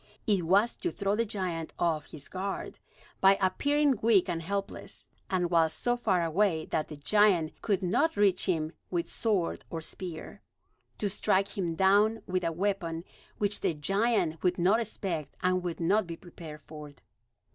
It 0.25 0.45
was 0.47 0.75
to 0.77 0.89
throw 0.89 1.15
the 1.15 1.25
giant 1.25 1.73
off 1.77 2.07
his 2.07 2.27
guard, 2.27 2.79
by 3.19 3.37
appearing 3.39 3.99
weak 4.01 4.27
and 4.27 4.41
helpless; 4.41 5.05
and 5.29 5.51
while 5.51 5.69
so 5.69 5.95
far 5.95 6.23
away 6.23 6.65
that 6.71 6.87
the 6.87 6.95
giant 6.97 7.61
could 7.61 7.83
not 7.83 8.17
reach 8.17 8.47
him 8.47 8.73
with 8.89 9.07
sword 9.07 9.63
or 9.69 9.79
spear, 9.79 10.41
to 10.97 11.07
strike 11.07 11.55
him 11.55 11.75
down 11.75 12.23
with 12.25 12.43
a 12.43 12.51
weapon 12.51 13.03
which 13.37 13.61
the 13.61 13.75
giant 13.75 14.41
would 14.41 14.57
not 14.57 14.79
expect 14.79 15.35
and 15.43 15.61
would 15.61 15.79
not 15.79 16.07
be 16.07 16.17
prepared 16.17 16.61
for. 16.63 16.91